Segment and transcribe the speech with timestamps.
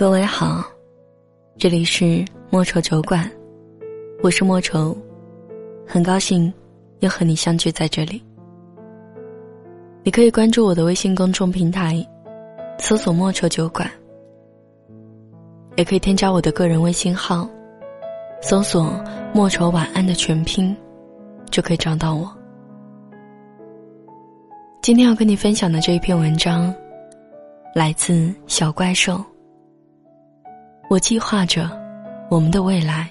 [0.00, 0.64] 各位好，
[1.58, 3.30] 这里是莫愁酒馆，
[4.22, 4.96] 我是莫愁，
[5.86, 6.50] 很高兴
[7.00, 8.24] 又和你相聚在这里。
[10.02, 12.02] 你可以关注我的微信公众平台，
[12.78, 13.90] 搜索“莫愁酒馆”，
[15.76, 17.46] 也可以添加我的个人微信号，
[18.40, 18.98] 搜索
[19.34, 20.74] “莫愁晚安”的全拼，
[21.50, 22.34] 就可以找到我。
[24.80, 26.74] 今天要跟你分享的这一篇文章，
[27.74, 29.22] 来自小怪兽。
[30.90, 31.70] 我计划着
[32.28, 33.08] 我们的未来，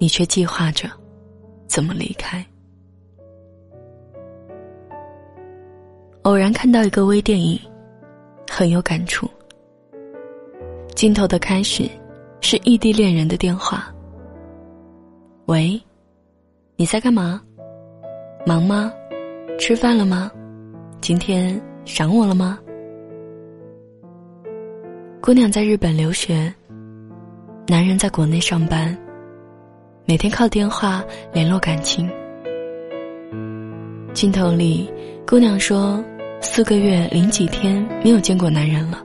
[0.00, 0.88] 你却计划着
[1.66, 2.42] 怎么离开。
[6.22, 7.60] 偶然看到一个微电影，
[8.50, 9.28] 很有感触。
[10.96, 11.86] 镜头的开始
[12.40, 13.94] 是异地恋人的电话。
[15.44, 15.78] 喂，
[16.76, 17.42] 你在干嘛？
[18.46, 18.90] 忙吗？
[19.58, 20.32] 吃饭了吗？
[21.02, 22.58] 今天想我了吗？
[25.20, 26.52] 姑娘在日本留学，
[27.66, 28.94] 男人在国内上班，
[30.04, 32.10] 每天靠电话联络感情。
[34.12, 34.92] 镜头里，
[35.26, 36.04] 姑娘说
[36.42, 39.02] ：“四个月零几天没有见过男人了。”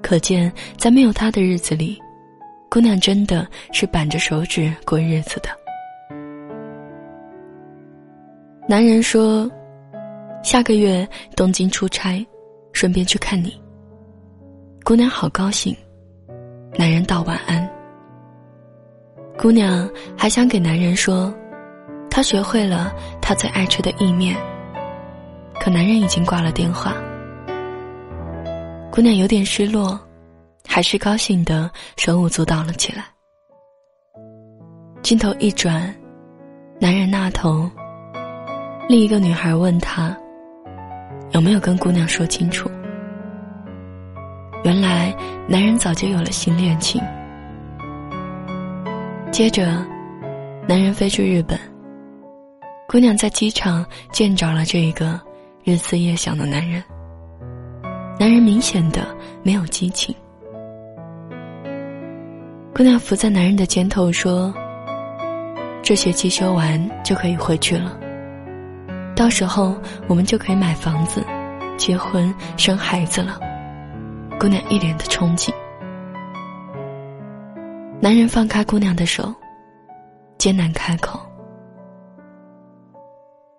[0.00, 1.98] 可见，在没有他的日子里，
[2.70, 5.50] 姑娘真的是板着手指过日子的。
[8.66, 9.50] 男人说
[10.42, 11.06] ：“下个月
[11.36, 12.26] 东京出差，
[12.72, 13.60] 顺便去看你。”
[14.82, 15.76] 姑娘好高兴，
[16.76, 17.68] 男人道晚安。
[19.38, 21.32] 姑娘还想给男人说，
[22.10, 24.36] 她学会了他最爱吃的意面。
[25.60, 26.94] 可男人已经挂了电话。
[28.90, 29.98] 姑娘有点失落，
[30.66, 33.04] 还是高兴的手舞足蹈了起来。
[35.02, 35.94] 镜头一转，
[36.80, 37.70] 男人那头，
[38.88, 40.16] 另一个女孩问他，
[41.32, 42.70] 有没有跟姑娘说清楚。
[45.46, 47.02] 男人早就有了新恋情。
[49.30, 49.84] 接着，
[50.66, 51.58] 男人飞去日本。
[52.88, 55.20] 姑娘在机场见着了这一个
[55.62, 56.82] 日思夜想的男人。
[58.18, 59.06] 男人明显的
[59.42, 60.14] 没有激情。
[62.74, 64.52] 姑娘伏在男人的肩头说
[65.82, 67.98] ：“这学期修完就可以回去了。
[69.14, 69.76] 到时候
[70.08, 71.22] 我们就可以买房子、
[71.76, 73.38] 结婚、生孩子了。”
[74.38, 75.54] 姑娘一脸的憧憬，
[77.98, 79.34] 男人放开姑娘的手，
[80.36, 81.18] 艰难开口：“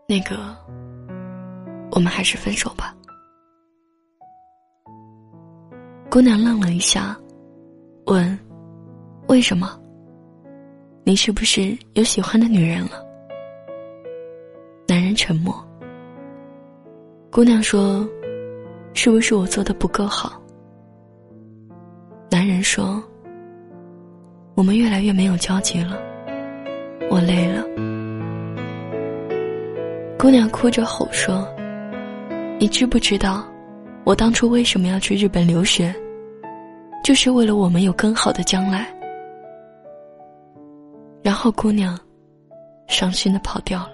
[0.08, 0.56] 那个，
[1.92, 2.96] 我们还是分手吧。”
[6.12, 7.18] 姑娘愣了一下，
[8.06, 8.38] 问
[9.28, 9.80] ：“为什么？
[11.04, 13.04] 你是不是有喜欢的女人了？”
[14.88, 15.56] 男人沉默。
[17.32, 18.08] 姑娘说
[18.94, 20.40] ：“是不是我做的不够好？”
[22.36, 23.02] 男人说
[24.56, 25.98] ：“我们越来越没有交集了，
[27.10, 27.64] 我累了。”
[30.20, 31.48] 姑娘哭着吼说
[32.60, 33.48] ：“你知不知道，
[34.04, 35.96] 我当初为什么要去日本留学？
[37.06, 38.86] 就是为了我们有更好的将来。”
[41.24, 41.98] 然后姑娘
[42.90, 43.94] 伤心的跑掉了。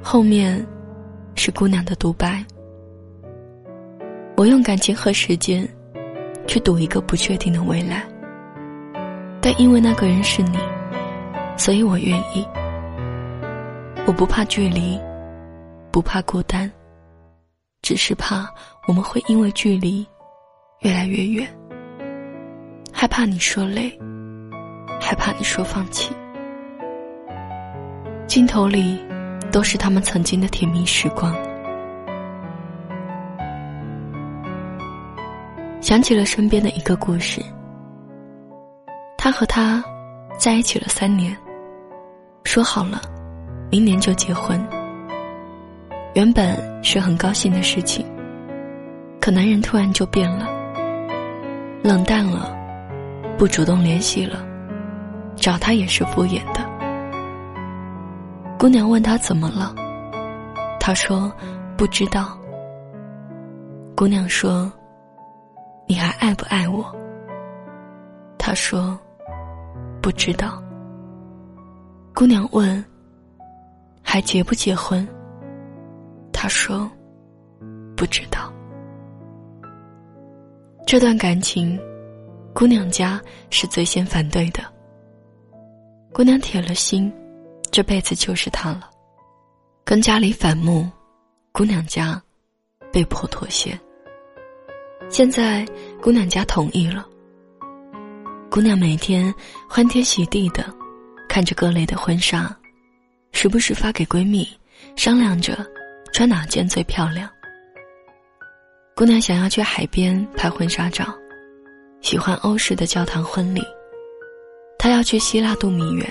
[0.00, 0.64] 后面
[1.34, 2.40] 是姑娘的独白。
[4.36, 5.68] 我用感情和时间，
[6.46, 8.04] 去赌一个不确定的未来。
[9.40, 10.58] 但因为那个人是你，
[11.56, 12.44] 所以我愿意。
[14.06, 15.00] 我不怕距离，
[15.92, 16.70] 不怕孤单，
[17.80, 18.46] 只是怕
[18.88, 20.04] 我们会因为距离
[20.80, 21.48] 越来越远。
[22.92, 23.96] 害怕你说累，
[25.00, 26.12] 害怕你说放弃。
[28.26, 28.98] 镜头里，
[29.52, 31.32] 都是他们曾经的甜蜜时光。
[35.84, 37.42] 想起了身边的一个故事。
[39.18, 39.84] 他和她
[40.38, 41.36] 在一起了三年，
[42.44, 43.02] 说好了，
[43.70, 44.58] 明年就结婚。
[46.14, 48.06] 原本是很高兴的事情，
[49.20, 50.48] 可男人突然就变了，
[51.82, 52.56] 冷淡了，
[53.36, 54.42] 不主动联系了，
[55.36, 56.64] 找他也是敷衍的。
[58.58, 59.74] 姑娘问他怎么了，
[60.80, 61.30] 他说
[61.76, 62.38] 不知道。
[63.94, 64.72] 姑娘说。
[65.86, 66.94] 你还爱不爱我？
[68.38, 68.98] 他说
[70.02, 70.62] ：“不知道。”
[72.14, 72.84] 姑娘问
[74.02, 75.06] ：“还结不结婚？”
[76.32, 76.90] 他说
[77.96, 78.52] ：“不知道。”
[80.86, 81.80] 这段感情，
[82.54, 83.20] 姑娘家
[83.50, 84.62] 是最先反对的。
[86.12, 87.12] 姑娘铁了心，
[87.70, 88.90] 这辈子就是他了，
[89.84, 90.88] 跟家里反目，
[91.50, 92.22] 姑娘家
[92.92, 93.78] 被迫妥协。
[95.10, 95.64] 现在
[96.02, 97.06] 姑娘家同意了。
[98.50, 99.32] 姑娘每天
[99.68, 100.64] 欢天喜地的
[101.28, 102.54] 看着各类的婚纱，
[103.32, 104.48] 时不时发给闺蜜
[104.96, 105.64] 商量着
[106.12, 107.28] 穿哪件最漂亮。
[108.96, 111.12] 姑娘想要去海边拍婚纱照，
[112.00, 113.62] 喜欢欧式的教堂婚礼。
[114.78, 116.08] 她要去希腊度蜜月。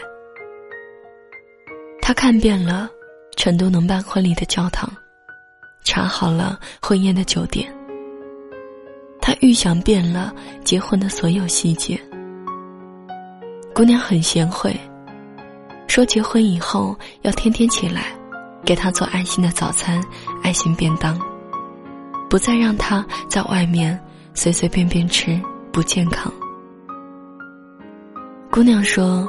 [2.01, 2.89] 她看遍了
[3.37, 4.89] 成都能办婚礼的教堂，
[5.83, 7.73] 查好了婚宴的酒店。
[9.25, 10.33] 他预想遍了
[10.65, 11.97] 结婚的所有细节。
[13.73, 14.77] 姑娘很贤惠，
[15.87, 18.13] 说结婚以后要天天起来，
[18.65, 20.03] 给她做爱心的早餐、
[20.43, 21.17] 爱心便当，
[22.29, 23.97] 不再让她在外面
[24.33, 25.39] 随随便便吃，
[25.71, 26.29] 不健康。
[28.51, 29.25] 姑娘说：“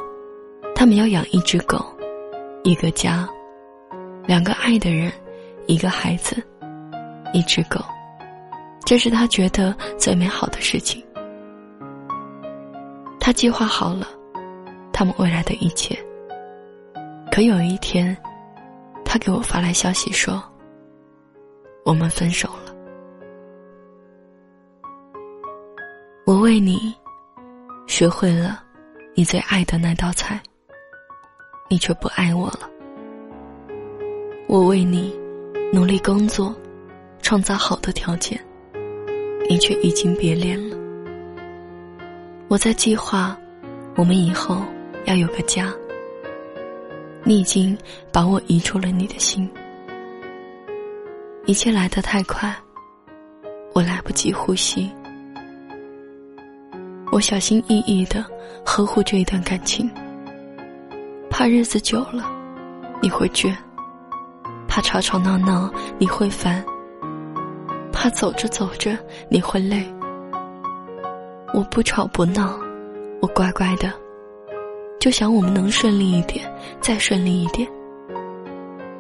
[0.75, 1.87] 他们要养一只狗，
[2.65, 3.29] 一个家，
[4.27, 5.13] 两个爱的人，
[5.69, 6.43] 一个孩子，
[7.33, 7.81] 一只狗，
[8.85, 11.05] 这是他觉得最美好的事情。
[13.19, 14.07] 他计划好了
[14.93, 15.99] 他们未来的一切。
[17.33, 18.17] 可有一天，
[19.05, 20.43] 他给我发来消息说：
[21.85, 22.75] 我们分手了。
[26.27, 26.95] 我为你
[27.87, 28.61] 学会了。”
[29.17, 30.43] 你最爱的那道菜，
[31.71, 32.69] 你却不爱我了。
[34.49, 35.17] 我为你
[35.73, 36.53] 努力工作，
[37.23, 38.45] 创造好的条件，
[39.49, 40.77] 你却移情别恋了。
[42.49, 43.37] 我在计划，
[43.95, 44.63] 我们以后
[45.05, 45.73] 要有个家。
[47.23, 47.77] 你已经
[48.13, 49.49] 把我移出了你的心，
[51.47, 52.55] 一切来得太快，
[53.75, 54.91] 我来不及呼吸。
[57.11, 58.25] 我小心翼翼的
[58.65, 59.91] 呵护这一段感情，
[61.31, 62.31] 怕日子久了
[63.01, 63.55] 你会倦，
[64.69, 66.63] 怕吵吵闹闹你会烦，
[67.95, 68.99] 怕走着走着
[69.29, 69.87] 你会累。
[71.55, 72.59] 我不吵不闹，
[73.21, 73.91] 我乖乖的，
[74.99, 76.45] 就想我们能顺利一点，
[76.81, 77.67] 再顺利一点。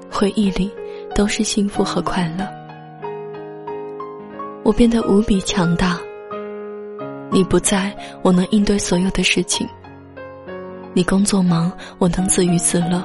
[0.08, 0.73] 回忆里
[1.12, 2.49] 都是幸福和快乐，
[4.62, 5.99] 我变得无比强大。
[7.32, 7.93] 你不在，
[8.23, 9.69] 我能应对所有的事情。
[10.93, 13.02] 你工作忙，我能自娱自乐。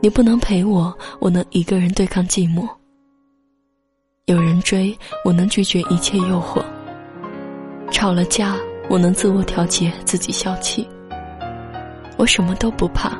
[0.00, 2.66] 你不能陪我，我能一个人对抗寂寞。
[4.28, 4.94] 有人追，
[5.24, 6.62] 我能拒绝一切诱惑。
[7.90, 8.54] 吵了架，
[8.90, 10.86] 我能自我调节，自己消气。
[12.18, 13.18] 我什么都不怕，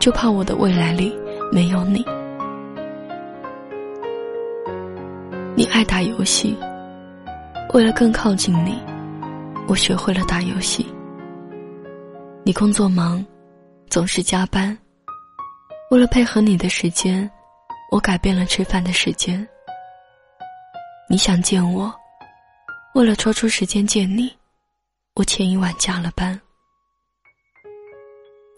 [0.00, 1.16] 就怕我的未来里
[1.52, 2.04] 没有你。
[5.54, 6.58] 你爱打游戏。
[7.72, 8.76] 为了更靠近你，
[9.68, 10.84] 我学会了打游戏。
[12.42, 13.24] 你工作忙，
[13.88, 14.76] 总是加班。
[15.92, 17.30] 为了配合你的时间，
[17.92, 19.46] 我改变了吃饭的时间。
[21.08, 21.94] 你想见我，
[22.94, 24.32] 为了抽出时间见你，
[25.14, 26.40] 我前一晚加了班。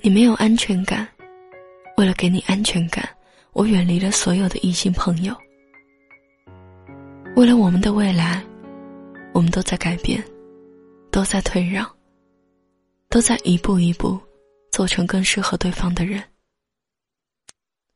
[0.01, 1.09] 你没有安全感，
[1.97, 3.09] 为了给你安全感，
[3.53, 5.37] 我远离了所有的异性朋友。
[7.37, 8.45] 为了我们的未来。
[9.35, 10.23] 我们都在改变，
[11.11, 11.85] 都在退让，
[13.09, 14.17] 都在一步一步
[14.71, 16.23] 做成更适合对方的人。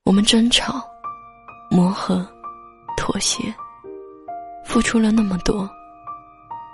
[0.03, 0.85] 我们争吵、
[1.71, 2.29] 磨合、
[2.97, 3.55] 妥协，
[4.69, 5.67] 付出了那么多，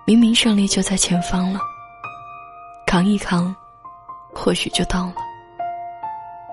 [0.05, 1.61] 明明胜利就在前方了，
[2.89, 3.55] 扛一扛，
[4.35, 5.15] 或许就到了。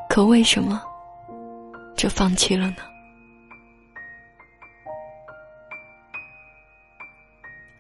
[0.08, 0.80] 可为什么
[1.98, 2.76] 就放弃了呢？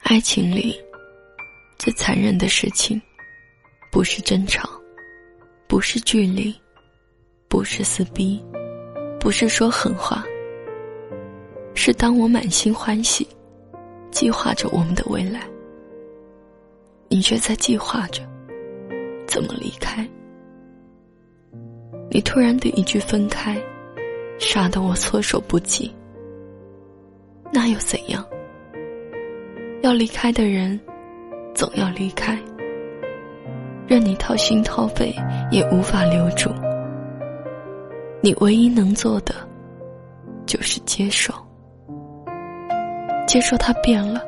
[0.01, 0.75] 爱情里
[1.77, 2.99] 最残忍的事情，
[3.91, 4.67] 不是争吵，
[5.67, 6.59] 不是距离，
[7.47, 8.43] 不是撕逼，
[9.19, 10.23] 不是说狠话，
[11.75, 13.25] 是当我满心欢喜，
[14.11, 15.41] 计划着我们的未来，
[17.07, 18.21] 你却在计划着
[19.25, 20.07] 怎么离开。
[22.09, 23.57] 你突然的一句分开，
[24.37, 25.91] 杀得我措手不及。
[27.51, 28.25] 那又怎样？
[29.81, 30.79] 要离开的人，
[31.55, 32.37] 总要离开。
[33.87, 35.13] 任你掏心掏肺，
[35.51, 36.49] 也无法留住。
[38.21, 39.33] 你唯一能做的，
[40.45, 41.33] 就是接受。
[43.31, 44.21] 接受他变了，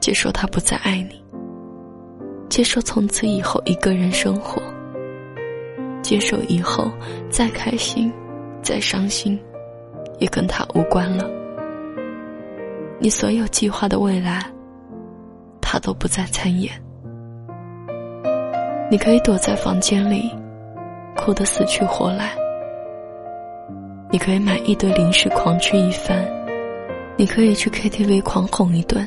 [0.00, 1.22] 接受他不再爱你，
[2.48, 4.60] 接受从此以后一个人生活，
[6.02, 6.90] 接受以后
[7.30, 8.12] 再开心、
[8.60, 9.40] 再伤心，
[10.18, 11.30] 也跟他无关了。
[12.98, 14.44] 你所有计划的未来，
[15.60, 16.72] 他都不再参演。
[18.90, 20.28] 你可以躲在房间里，
[21.16, 22.32] 哭得死去活来。
[24.10, 26.18] 你可以买一堆零食狂吃一番，
[27.20, 29.06] 你可以去 KTV 狂哄一顿，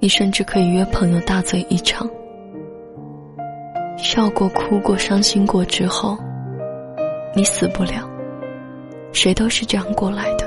[0.00, 2.06] 你甚至可以约朋友大醉一场。
[3.96, 6.14] 笑过、哭过、伤心过之后，
[7.34, 8.06] 你死不了。
[9.12, 10.44] 谁都是这样过来的。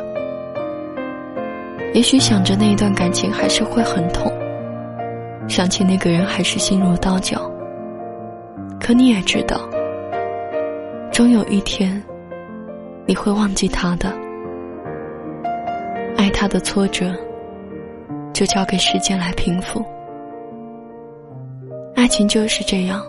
[1.95, 4.31] 也许想着那一段感情还是会很痛，
[5.47, 7.51] 想起那个人还是心如刀绞。
[8.79, 9.67] 可你也知道，
[11.11, 11.99] 终有一天，
[13.07, 14.26] 你会忘记他的。
[16.17, 17.15] 爱他的挫折，
[18.33, 19.85] 就交给时间来平复。
[21.95, 23.01] 爱情就是这样，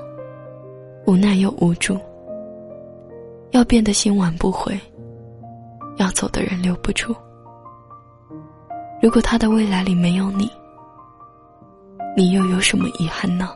[1.06, 1.98] 无奈又无助。
[3.52, 4.78] 要变得心挽不回，
[5.96, 7.14] 要走的人留不住。
[9.00, 10.50] 如果他的未来里没有你，
[12.14, 13.48] 你又有什么遗憾呢？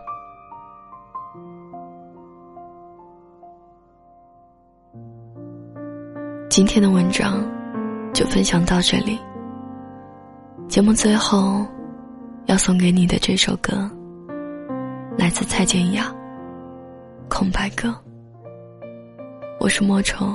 [6.49, 7.42] 今天的文章
[8.14, 9.18] 就分享到这里。
[10.72, 11.66] 节目最后
[12.46, 13.90] 要送给你的这首歌，
[15.18, 16.04] 来自蔡健雅，
[17.28, 17.88] 《空白格》。
[19.60, 20.34] 我是莫愁，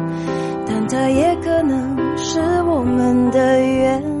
[0.91, 4.20] 但它也可能是我们的缘。